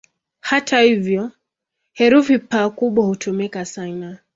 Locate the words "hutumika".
3.05-3.65